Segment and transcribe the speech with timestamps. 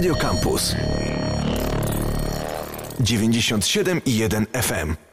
[0.00, 0.74] Radio Campus
[3.02, 5.09] 97,1 FM.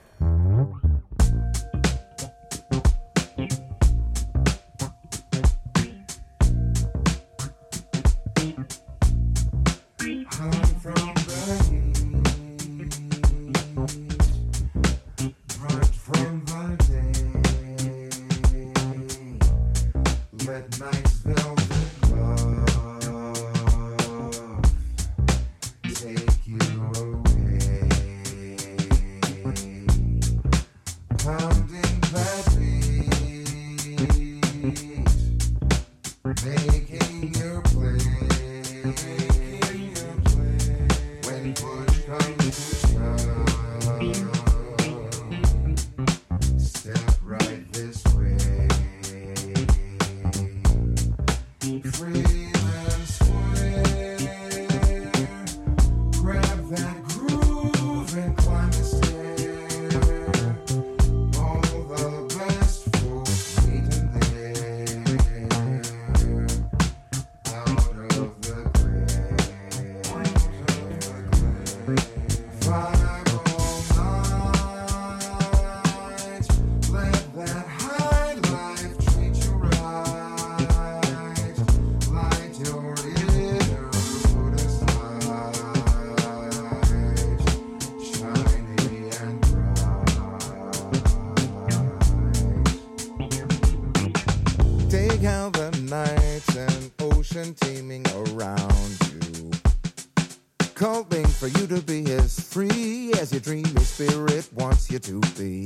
[103.38, 105.64] your dreamy spirit wants you to be.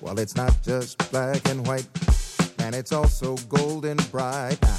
[0.00, 1.88] Well, it's not just black and white,
[2.60, 4.78] and it's also gold and bright now.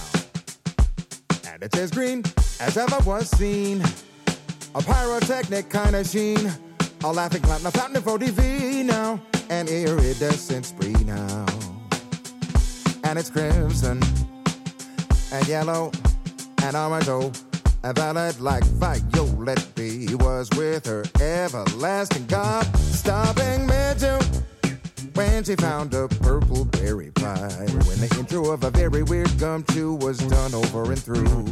[1.49, 2.23] And it's as green
[2.61, 3.83] as ever was seen.
[4.75, 6.49] A pyrotechnic kind of sheen.
[7.03, 9.21] A laughing fountain, a fountain of ODV now.
[9.49, 11.45] An iridescent spree now.
[13.03, 14.01] And it's crimson
[15.33, 15.91] and yellow
[16.63, 17.09] and orange,
[17.83, 24.01] a violet like Violet B was with her everlasting God, stopping mid
[25.15, 27.67] when she found a purple berry pie.
[27.85, 31.45] When the intro of a very weird gum chew was done over and through.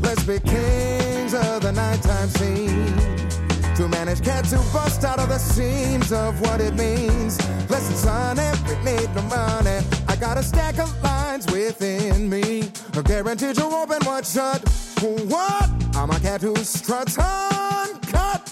[0.00, 3.74] Let's be kings of the nighttime scene.
[3.76, 7.38] To manage cats who bust out of the seams of what it means.
[7.68, 10.03] Lessons on every need no money.
[10.14, 12.70] I got a stack of lines within me.
[12.96, 14.62] A guaranteed to open what's shut.
[15.02, 15.68] What?
[15.96, 18.48] I'm a cat who struts uncut.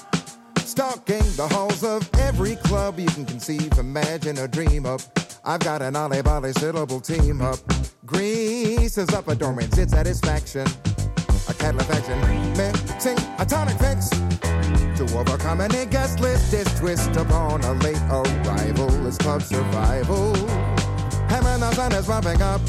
[0.57, 5.09] Stalking the halls of every club you can conceive, imagine, or dream of.
[5.45, 7.61] I've got an ollie bolly syllable team up.
[8.05, 10.67] Grease is up a dormant, its satisfaction
[11.49, 14.11] a Cadillac mixing a tonic fix
[14.97, 20.42] to overcome any guest list is twist upon a late arrival is club survival.
[21.63, 22.61] Hammer the sun is bumping up,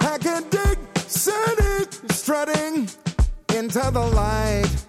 [0.00, 2.88] I can dig city strutting
[3.54, 4.86] into the light.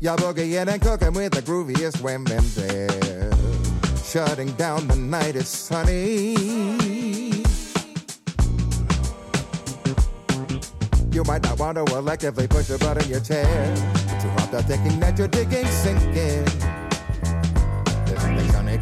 [0.00, 3.30] Y'all boogieing and cooking with the grooviest women there.
[4.02, 6.34] Shutting down the night, it's sunny.
[11.12, 13.76] You might not want to electively push a button in your chair.
[14.20, 16.79] Too to thinking that you're digging, sinking.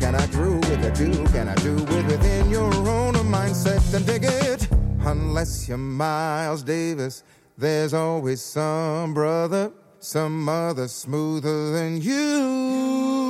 [0.01, 1.25] Funny, can I groove with a do?
[1.33, 4.69] Can I do it within your own mindset and dig it?
[5.01, 7.23] Unless you're Miles Davis,
[7.57, 13.28] there's always some brother, some other smoother than you.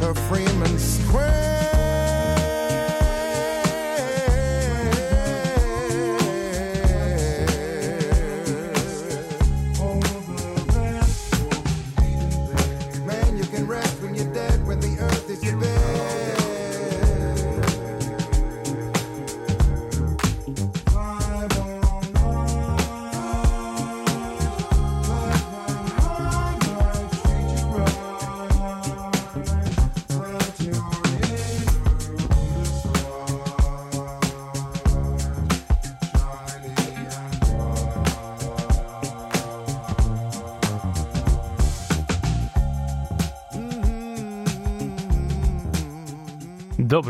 [0.00, 1.59] To Freeman Square.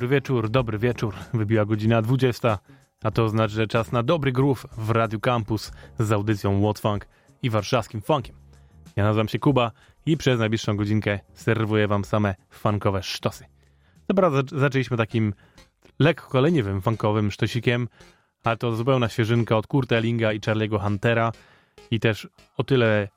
[0.00, 1.14] Dobry wieczór, dobry wieczór.
[1.34, 2.58] Wybiła godzina 20.
[3.02, 7.06] A to znaczy, że czas na dobry groove w Radiu Campus z audycją What Funk
[7.42, 8.36] i warszawskim funkiem.
[8.96, 9.72] Ja nazywam się Kuba
[10.06, 13.44] i przez najbliższą godzinkę serwuję wam same funkowe sztosy.
[14.08, 15.34] Dobra, zaczęliśmy takim
[15.98, 17.88] lekko leniwym funkowym sztosikiem,
[18.44, 21.32] ale to zupełna świeżynka od Kurta Ellinga i Charlie'ego Huntera
[21.90, 23.08] i też o tyle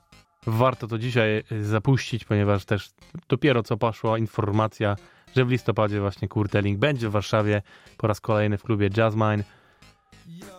[0.48, 2.90] warto to dzisiaj zapuścić, ponieważ też
[3.30, 4.96] dopiero co poszła informacja,
[5.36, 7.62] że w listopadzie właśnie Kurt Elling będzie w Warszawie
[7.98, 9.44] po raz kolejny w klubie Jazzmine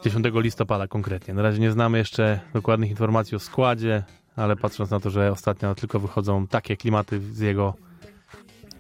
[0.05, 1.35] 10 listopada konkretnie.
[1.35, 4.03] Na razie nie znamy jeszcze dokładnych informacji o składzie,
[4.37, 7.75] ale patrząc na to, że ostatnio tylko wychodzą takie klimaty z jego,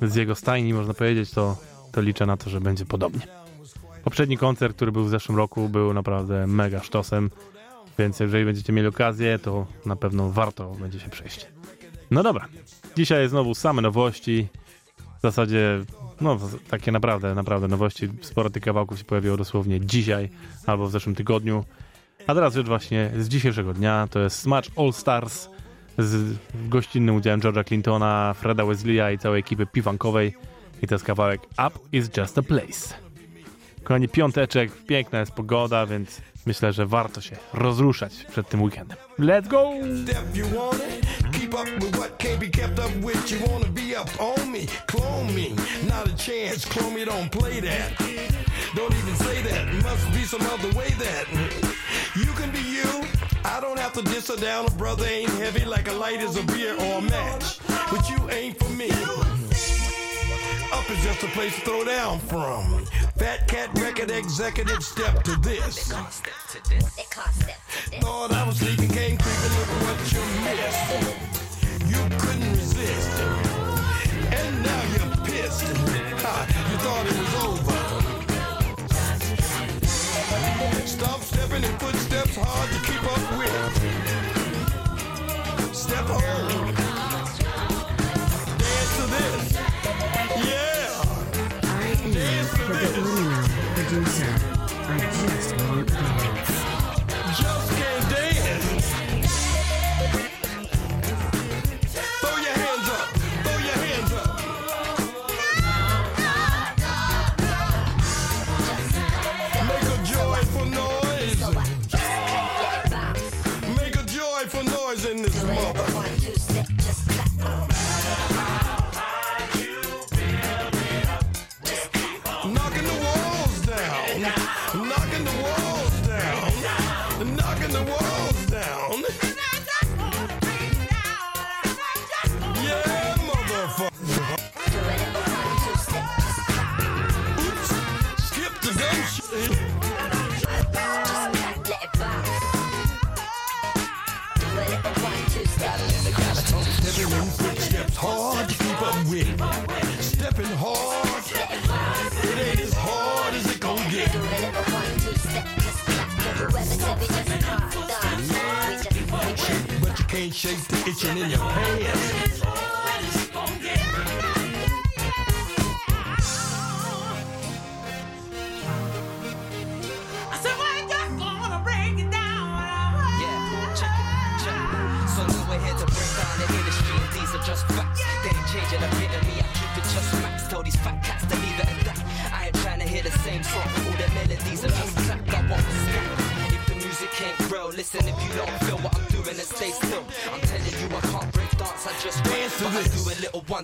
[0.03, 1.57] z jego stajni, można powiedzieć, to,
[1.93, 3.27] to liczę na to, że będzie podobnie.
[4.05, 7.31] Poprzedni koncert, który był w zeszłym roku, był naprawdę mega sztosem,
[7.99, 11.47] więc jeżeli będziecie mieli okazję, to na pewno warto będzie się przejść.
[12.11, 12.49] No dobra,
[12.97, 14.49] dzisiaj znowu same nowości,
[15.25, 15.81] w zasadzie
[16.21, 16.39] no
[16.71, 18.09] takie naprawdę, naprawdę nowości.
[18.21, 20.29] Sporo tych kawałków się pojawiło dosłownie dzisiaj
[20.67, 21.65] albo w zeszłym tygodniu.
[22.27, 25.49] A teraz rzecz właśnie z dzisiejszego dnia, to jest Smash All Stars
[25.99, 26.37] z
[26.69, 30.35] gościnnym udziałem George'a Clintona, Freda Wesleya i całej ekipy piwankowej.
[30.83, 33.04] I to jest kawałek Up is Just a Place.
[33.85, 38.99] Kochani, piąteczek, piękna jest pogoda, więc myślę, że warto się rozruszać przed tym weekendem.
[39.19, 39.71] Let's go!
[53.45, 54.67] I don't have to diss down.
[54.67, 57.59] A brother ain't heavy like a light is a beer or a match.
[57.91, 58.89] But you ain't for me.
[60.73, 62.85] Up is just a place to throw down from.
[63.17, 65.93] Fat cat record executive step to this.
[68.01, 70.91] Thought I was sleeping, came creeping, look what you missed.
[71.89, 73.21] You couldn't resist.
[74.33, 75.65] And now you're pissed.
[76.25, 77.79] Ha, you thought it was over.
[80.87, 83.75] Stop stepping in footsteps hard to keep up with.
[85.75, 86.34] Step home.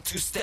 [0.00, 0.40] A little one,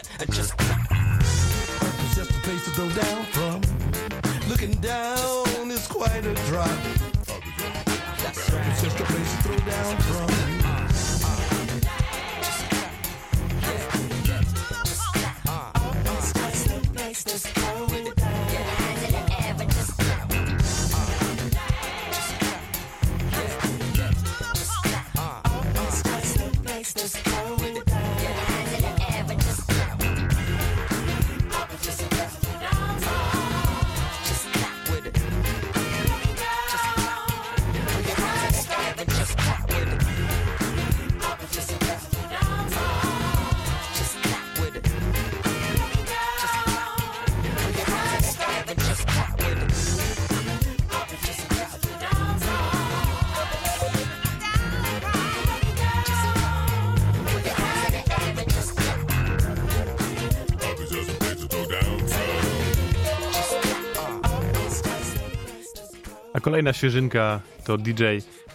[66.47, 68.03] kolejna świeżynka to DJ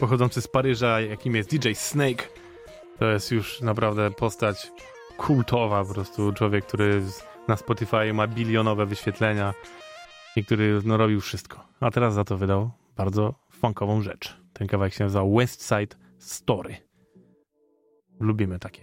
[0.01, 2.29] pochodzący z Paryża, jakim jest DJ Snake.
[2.99, 4.73] To jest już naprawdę postać
[5.17, 7.03] kultowa, po prostu człowiek, który
[7.49, 9.55] na Spotify ma bilionowe wyświetlenia
[10.37, 11.65] i który no, robił wszystko.
[11.81, 14.37] A teraz za to wydał bardzo funkową rzecz.
[14.53, 16.77] Ten kawałek się nazywa West Side Story.
[18.21, 18.83] Lubimy takie.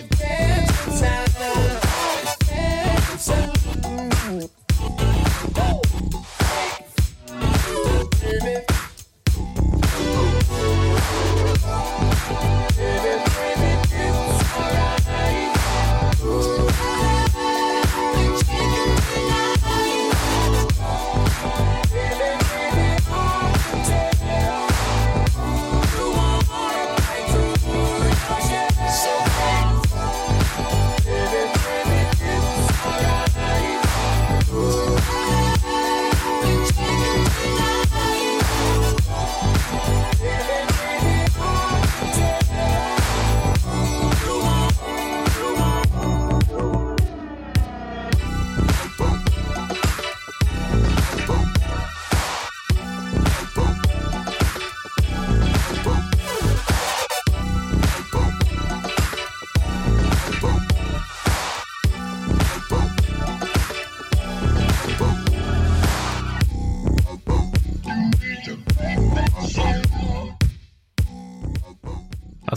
[0.00, 0.66] can
[3.18, 3.55] see you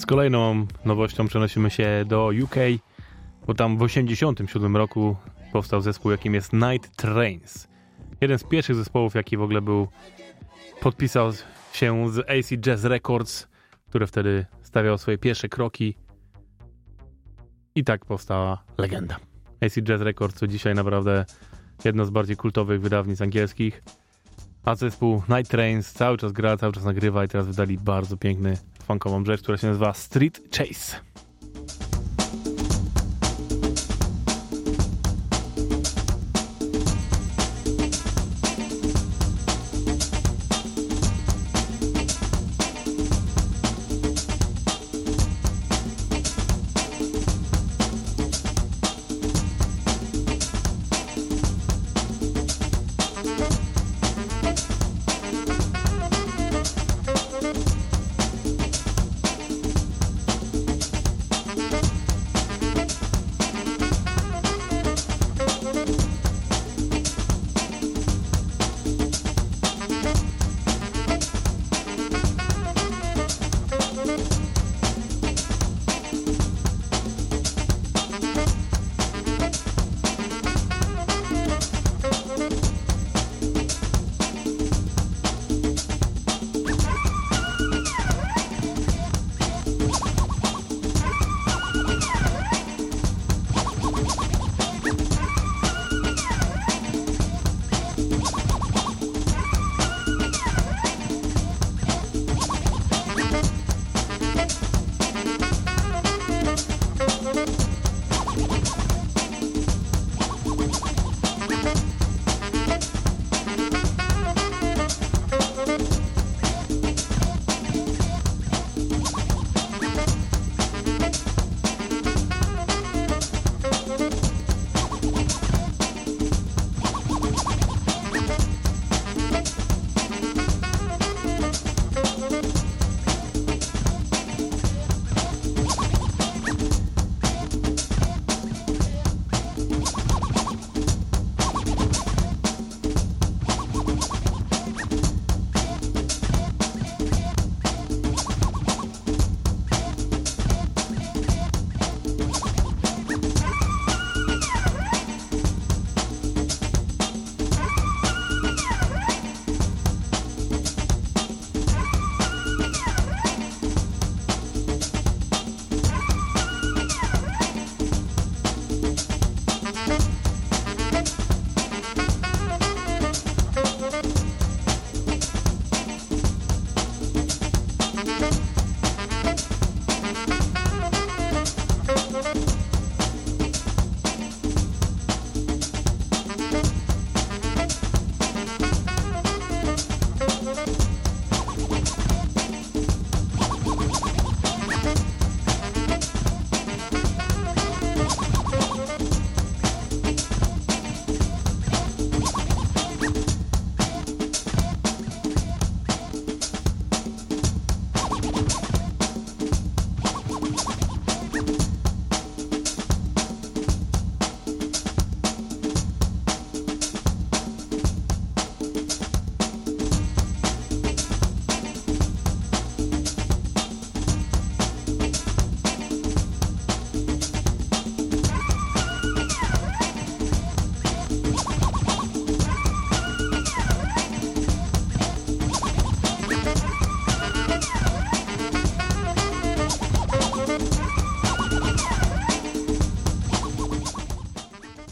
[0.09, 2.55] kolejną nowością przenosimy się do UK,
[3.47, 5.15] bo tam w 1987 roku
[5.53, 7.67] powstał zespół, jakim jest Night Trains.
[8.21, 9.87] Jeden z pierwszych zespołów, jaki w ogóle był,
[10.81, 11.31] podpisał
[11.73, 13.47] się z AC Jazz Records,
[13.89, 15.95] które wtedy stawiało swoje pierwsze kroki.
[17.75, 19.17] I tak powstała legenda.
[19.61, 21.25] AC Jazz Records to dzisiaj naprawdę
[21.85, 23.83] jedno z bardziej kultowych wydawnictw angielskich.
[24.63, 28.57] A zespół Night Trains cały czas gra, cały czas nagrywa i teraz wydali bardzo piękny,
[28.89, 31.08] funkową rzecz, która się nazywa Street Chase.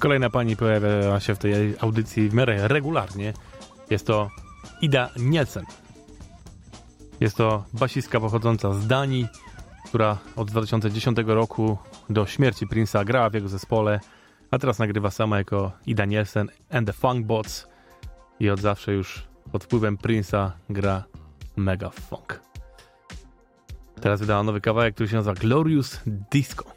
[0.08, 3.34] Kolejna pani pojawia się w tej audycji w miarę regularnie.
[3.89, 4.30] Jest to
[4.82, 5.65] Ida Nielsen.
[7.20, 9.28] Jest to basistka pochodząca z Danii,
[9.86, 11.78] która od 2010 roku
[12.10, 14.00] do śmierci Prince'a grała w jego zespole,
[14.52, 17.67] a teraz nagrywa sama jako Ida Nielsen and the Funkbots
[18.39, 21.04] i od zawsze już pod wpływem Prince'a gra
[21.56, 22.39] mega funk.
[24.02, 26.77] Teraz wydała nowy kawałek, który się nazywa Glorious Disco.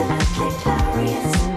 [0.00, 1.47] Absolutely glorious.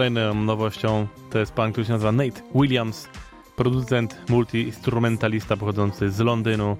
[0.00, 3.08] Kolejną nowością to jest pan, który się nazywa Nate Williams,
[3.56, 6.76] producent, multi-instrumentalista pochodzący z Londynu,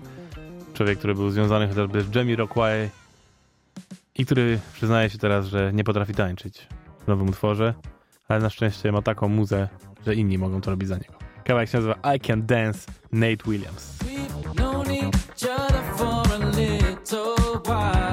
[0.75, 2.91] człowiek, który był związany chociażby z Jamie Rockway
[4.15, 6.67] i który przyznaje się teraz, że nie potrafi tańczyć
[7.05, 7.75] w nowym utworze,
[8.29, 9.69] ale na szczęście ma taką muzę,
[10.07, 11.15] że inni mogą to robić za niego.
[11.45, 13.99] Kawałek się nazywa I Can Dance Nate Williams.
[13.99, 18.11] We've known each other for a little while.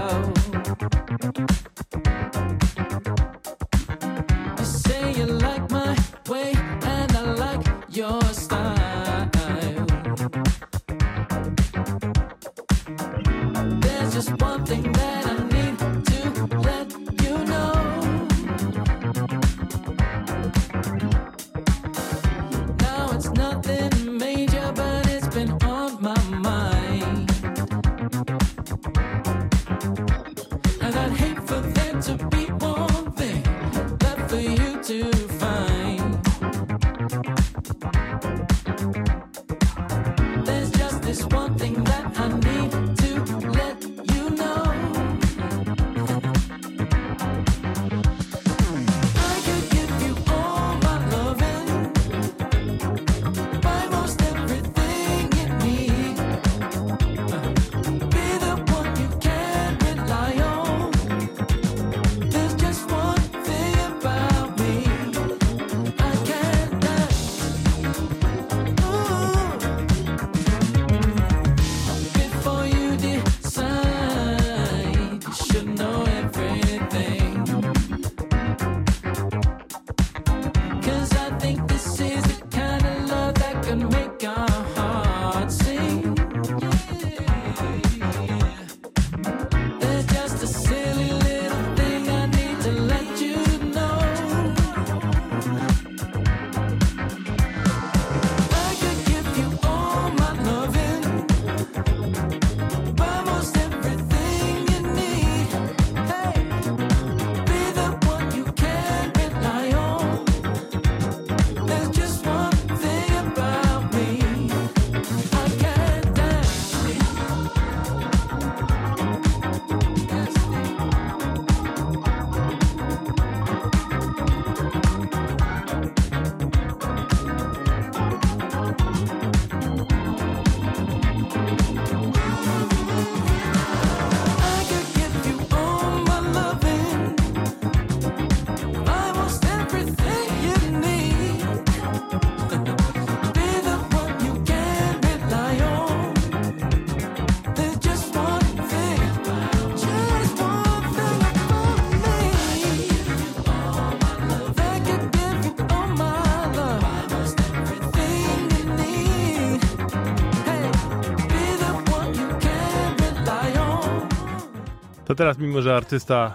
[165.18, 166.34] teraz, mimo że artysta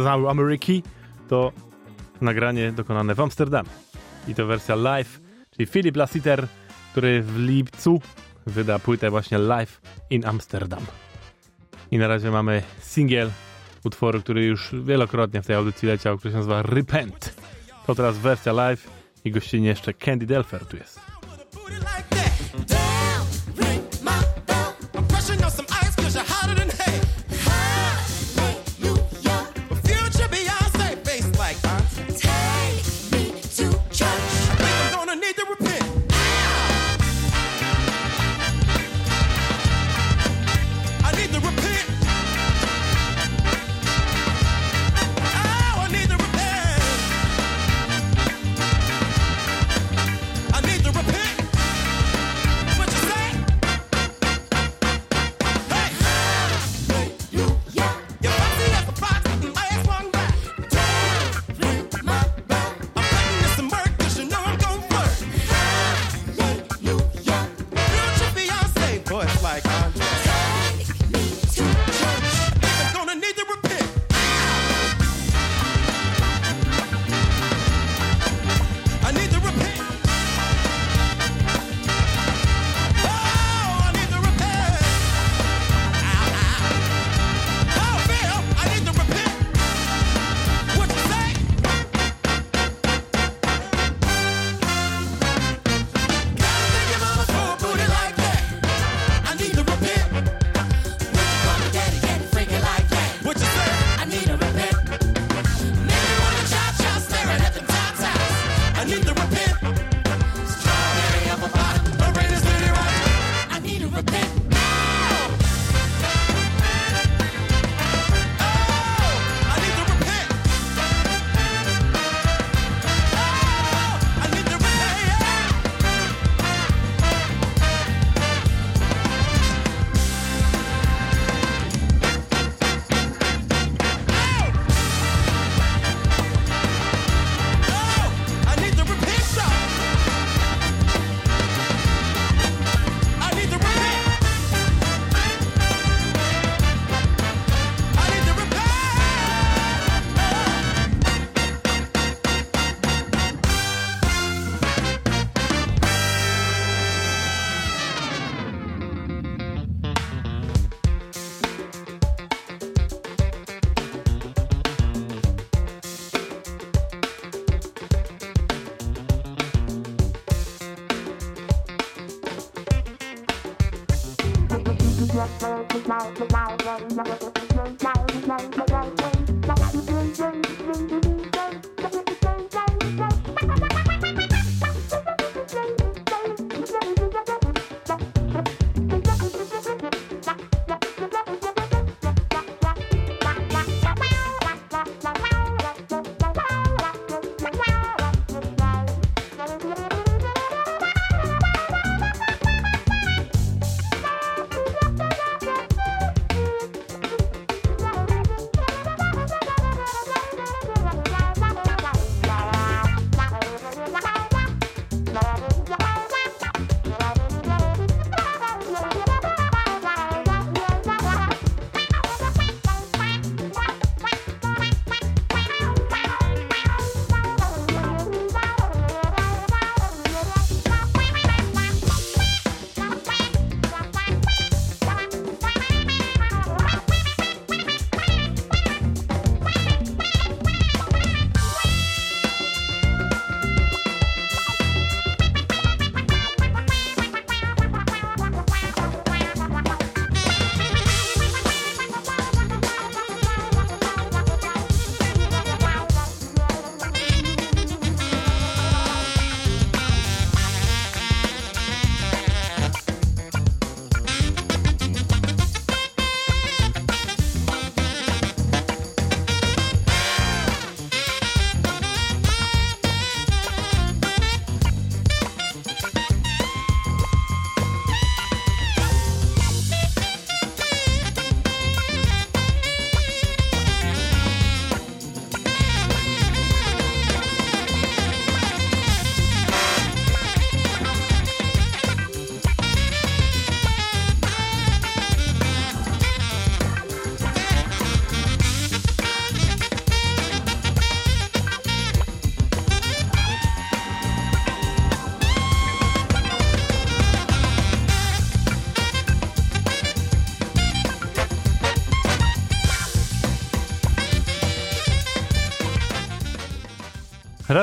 [0.00, 0.82] znał Ameryki,
[1.28, 1.52] to
[2.20, 3.68] nagranie dokonane w Amsterdamie.
[4.28, 6.46] I to wersja live, czyli Philip Lassiter,
[6.92, 8.00] który w lipcu
[8.46, 9.80] wyda płytę właśnie live
[10.10, 10.82] in Amsterdam.
[11.90, 13.30] I na razie mamy singiel
[13.84, 17.34] utworu, który już wielokrotnie w tej audycji leciał, który się nazywa Repent.
[17.86, 18.90] To teraz wersja live
[19.24, 21.00] i gościnnie jeszcze Candy Delfer tu jest.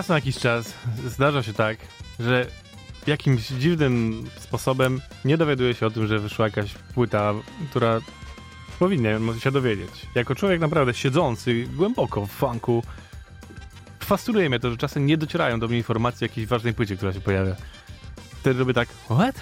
[0.01, 0.73] Raz na jakiś czas
[1.05, 1.77] zdarza się tak,
[2.19, 2.47] że
[3.07, 7.33] jakimś dziwnym sposobem nie dowiaduję się o tym, że wyszła jakaś płyta,
[7.69, 7.99] która
[8.79, 9.89] powinien się dowiedzieć.
[10.15, 12.83] Jako człowiek naprawdę siedzący głęboko w funku,
[13.99, 17.13] fascynuje mnie to, że czasem nie docierają do mnie informacje o jakiejś ważnej płycie, która
[17.13, 17.55] się pojawia.
[18.39, 19.35] Wtedy robię tak, what?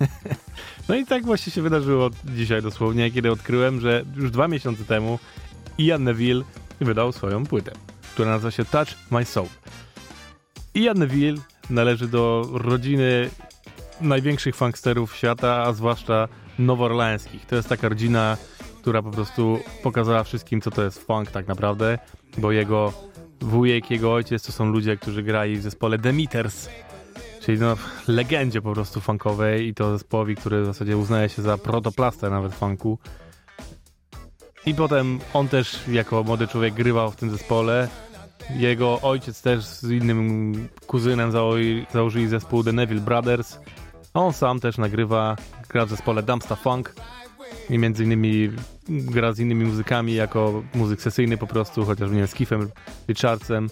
[0.88, 5.18] no i tak właśnie się wydarzyło dzisiaj dosłownie, kiedy odkryłem, że już dwa miesiące temu
[5.78, 6.44] Ian Neville
[6.80, 7.72] wydał swoją płytę,
[8.20, 9.48] która nazywa się Touch My Soul.
[10.74, 11.38] Ian Neville
[11.70, 13.30] należy do rodziny
[14.00, 16.28] największych funksterów świata, a zwłaszcza
[16.58, 17.46] noworleńskich.
[17.46, 18.36] To jest taka rodzina,
[18.80, 21.98] która po prostu pokazała wszystkim, co to jest funk tak naprawdę,
[22.38, 22.92] bo jego
[23.40, 26.68] wujek, jego ojciec to są ludzie, którzy grali w zespole Demeters,
[27.42, 27.76] czyli no,
[28.08, 32.54] legendzie po prostu funkowej i to zespołowi, który w zasadzie uznaje się za protoplastę nawet
[32.54, 32.98] funku.
[34.66, 37.88] I potem on też jako młody człowiek grywał w tym zespole.
[38.56, 41.32] Jego ojciec też z innym kuzynem
[41.92, 43.58] założyli, zespół The Neville Brothers.
[44.14, 45.36] On sam też nagrywa,
[45.68, 46.94] gra w zespole Dumpsta Funk
[47.70, 48.50] i między innymi
[48.88, 52.70] gra z innymi muzykami jako muzyk sesyjny po prostu, chociaż nie wiem, z Keithem
[53.08, 53.70] Richardsem.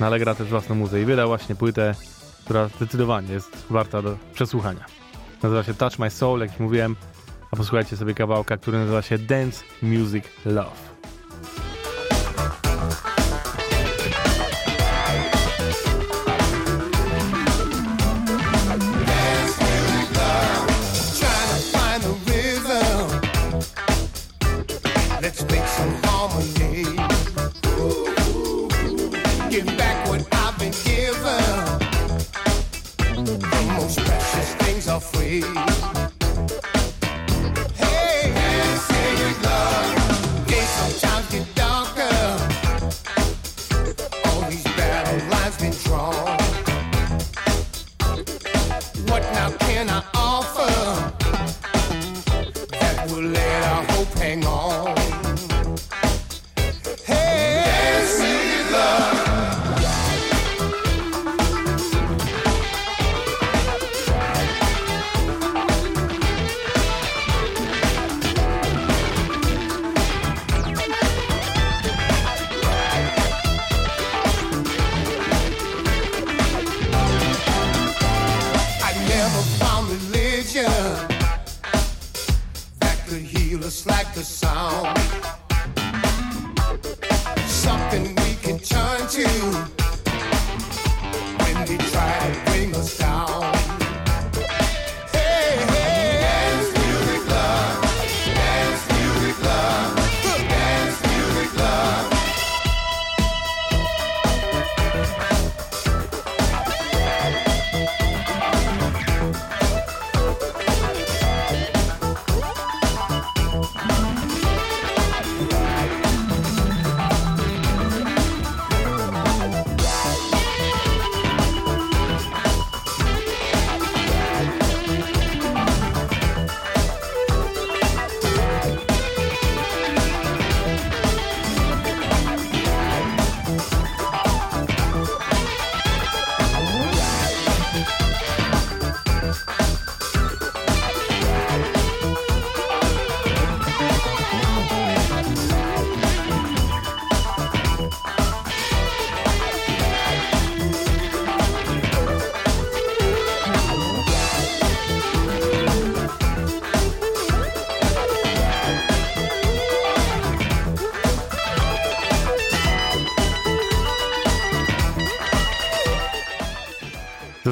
[0.00, 1.94] No ale gra też własną muzę i wyda właśnie płytę,
[2.44, 4.84] która zdecydowanie jest warta do przesłuchania.
[5.42, 6.96] Nazywa się Touch My Soul, jak już mówiłem,
[7.50, 10.89] a posłuchajcie sobie kawałka, który nazywa się Dance Music Love.
[79.30, 80.64] Never found religion
[82.80, 84.98] that could heal us like the sound.
[87.46, 89.79] Something we can turn to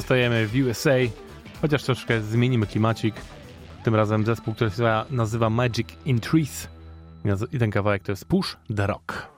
[0.09, 0.91] Zostajemy w USA,
[1.61, 3.15] chociaż troszkę zmienimy klimacik.
[3.85, 6.69] Tym razem zespół, który się nazywa Magic in Trees.
[7.53, 9.38] I ten kawałek to jest Push the Rock.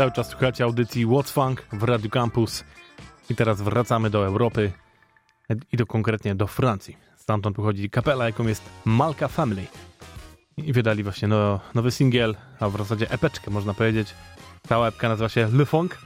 [0.00, 2.64] Cały czas słuchacie audycji What's Funk w Radio Campus
[3.30, 4.72] i teraz wracamy do Europy
[5.72, 6.96] i do konkretnie do Francji.
[7.16, 9.66] Stamtąd pochodzi kapela, jaką jest Malka Family.
[10.56, 14.14] I wydali właśnie no, nowy singiel, a w zasadzie epeczkę można powiedzieć.
[14.68, 15.98] Cała epka nazywa się Le Funk.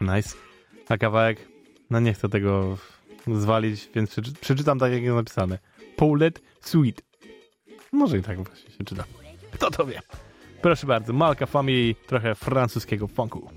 [0.00, 0.36] Nice.
[0.88, 1.48] A kawałek,
[1.90, 2.78] no nie chcę tego
[3.26, 5.58] zwalić, więc przeczy przeczytam tak, jak jest napisane.
[5.96, 7.02] Paulette Suite.
[7.92, 9.04] Może i tak właśnie się czyta.
[9.52, 10.00] Kto to wie?
[10.62, 13.50] Proszę bardzo, Malka Family, trochę francuskiego funku.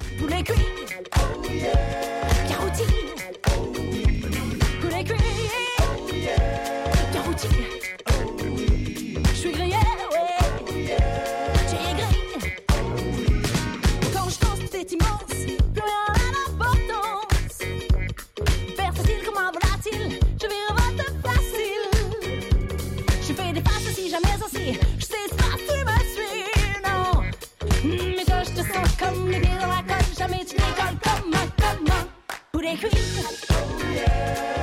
[32.61, 34.60] これフリップ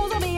[0.00, 0.12] chose.
[0.12, 0.29] I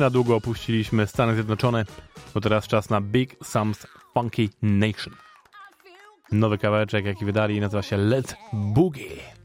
[0.00, 1.84] na długo opuściliśmy Stany Zjednoczone,
[2.34, 5.14] bo teraz czas na Big Sam's Funky Nation.
[6.32, 9.39] Nowy kawałeczek, jaki wydali, nazywa się Let's Boogie.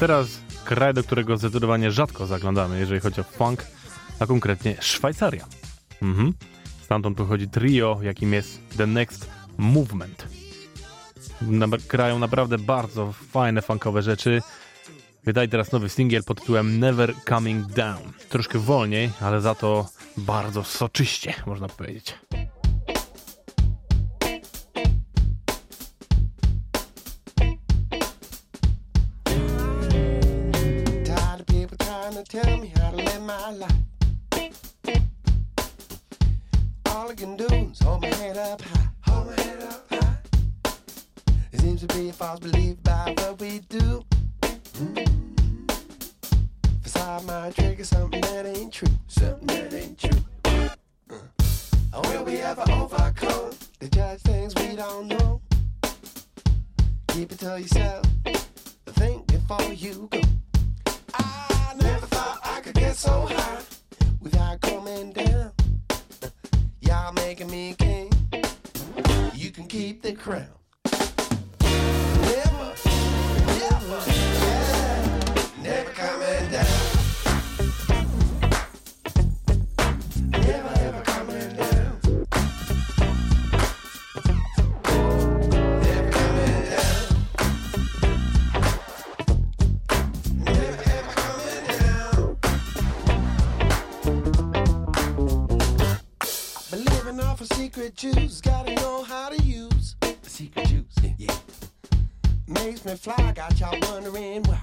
[0.00, 3.66] Teraz kraj, do którego zdecydowanie rzadko zaglądamy, jeżeli chodzi o funk,
[4.20, 5.46] a konkretnie Szwajcaria.
[6.02, 6.32] Mhm.
[6.82, 10.28] Stamtąd pochodzi trio, jakim jest The Next Movement.
[11.88, 14.42] Grają naprawdę bardzo fajne funkowe rzeczy.
[15.24, 18.12] Wydali teraz nowy singiel pod tytułem Never Coming Down.
[18.28, 22.14] Troszkę wolniej, ale za to bardzo soczyście, można powiedzieć.
[32.30, 33.72] Tell me how to live my life.
[36.86, 38.88] All I can do is hold my head up high.
[39.06, 40.16] Hold my head up high.
[41.50, 44.04] It seems to be a false belief by what we do.
[44.42, 45.72] Mm.
[46.84, 48.94] Beside my trigger, something that ain't true.
[49.08, 50.70] Something that ain't true.
[51.10, 52.02] Uh.
[52.04, 53.50] Will we ever overcome
[53.80, 55.40] the judge things we don't know?
[57.08, 58.06] Keep it to yourself.
[58.86, 60.39] Think before you go.
[62.90, 63.62] Get so high
[64.20, 65.52] without coming down.
[66.80, 68.12] Y'all making me king.
[69.32, 70.59] You can keep the crown.
[103.00, 104.59] Fly, got y'all wondering why.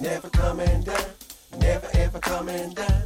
[0.00, 0.96] Never coming down,
[1.58, 3.02] never ever coming down.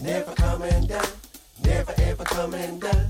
[0.00, 1.06] Never coming down,
[1.64, 3.09] never ever coming down.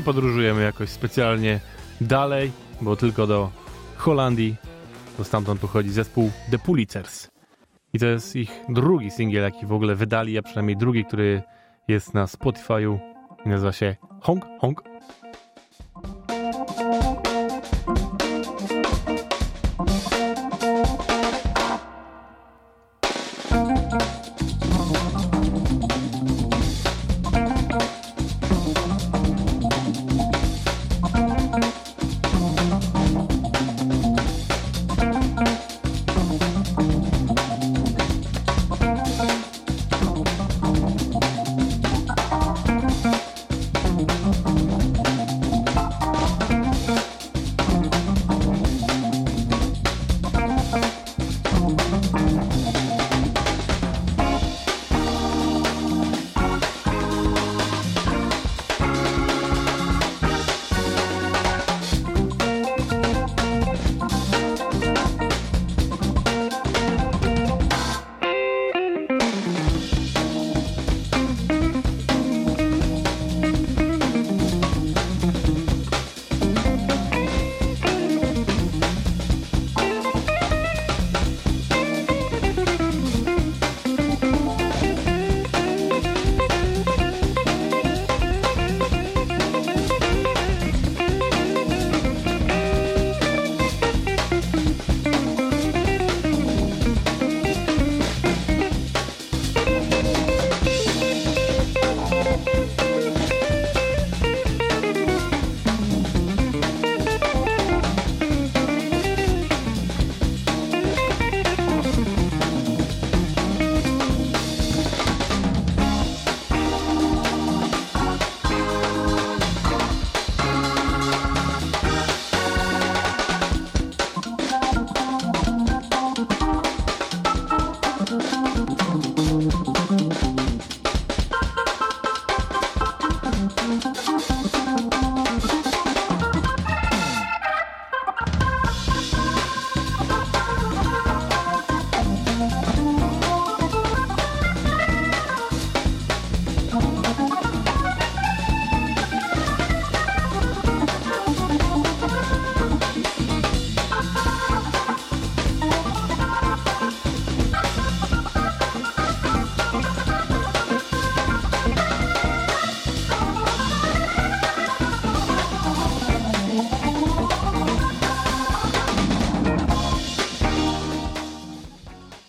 [0.00, 1.60] Nie podróżujemy jakoś specjalnie
[2.00, 3.50] dalej, bo tylko do
[3.96, 4.56] Holandii,
[5.18, 7.30] bo stamtąd pochodzi zespół The Pulitzers.
[7.92, 11.42] I to jest ich drugi singiel, jaki w ogóle wydali, a przynajmniej drugi, który
[11.88, 12.98] jest na Spotify'u
[13.46, 14.89] i nazywa się Honk Honk.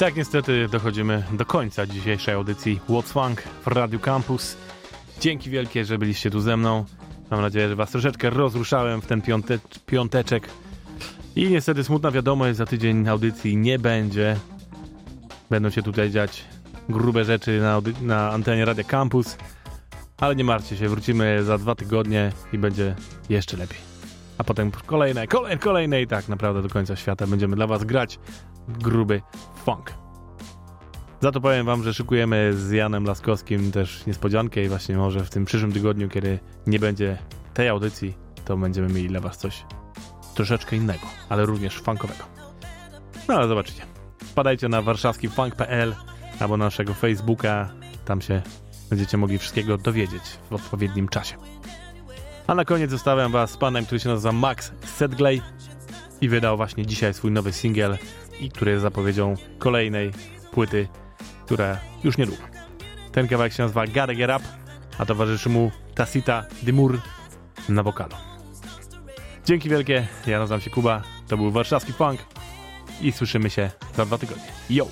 [0.01, 4.57] Tak niestety dochodzimy do końca dzisiejszej audycji What's Funk w Radio Campus.
[5.19, 6.85] Dzięki wielkie, że byliście tu ze mną.
[7.31, 10.49] Mam nadzieję, że was troszeczkę rozruszałem w ten piąte, piąteczek.
[11.35, 14.37] I niestety smutna wiadomość, za tydzień audycji nie będzie.
[15.49, 16.43] Będą się tutaj dziać
[16.89, 19.37] grube rzeczy na, na antenie Radia Campus.
[20.17, 22.95] Ale nie martwcie się, wrócimy za dwa tygodnie i będzie
[23.29, 23.90] jeszcze lepiej.
[24.41, 28.19] A potem kolejne, kolejne, kolejne i tak naprawdę do końca świata będziemy dla was grać
[28.67, 29.21] gruby
[29.65, 29.93] funk.
[31.19, 35.29] Za to powiem wam, że szykujemy z Janem Laskowskim też niespodziankę i właśnie może w
[35.29, 37.17] tym przyszłym tygodniu, kiedy nie będzie
[37.53, 39.65] tej audycji, to będziemy mieli dla was coś
[40.35, 42.23] troszeczkę innego, ale również funkowego.
[43.27, 43.81] No ale zobaczycie.
[44.23, 45.95] Wpadajcie na warszawskifunk.pl
[46.39, 47.69] albo na naszego Facebooka,
[48.05, 48.41] tam się
[48.89, 51.35] będziecie mogli wszystkiego dowiedzieć w odpowiednim czasie.
[52.47, 55.41] A na koniec zostawiam was z panem, który się nazywa Max Sedgley
[56.21, 57.97] i wydał właśnie dzisiaj swój nowy singiel
[58.49, 60.11] który jest zapowiedzią kolejnej
[60.51, 60.87] płyty,
[61.45, 62.43] która już niedługo.
[63.11, 64.45] Ten kawałek się nazywa Gotta Get Up,
[64.97, 66.99] a towarzyszy mu Tacita Dimur
[67.69, 68.15] na wokalu.
[69.45, 72.19] Dzięki wielkie, ja nazywam się Kuba, to był warszawski funk
[73.01, 74.51] i słyszymy się za dwa tygodnie.
[74.69, 74.87] Yo!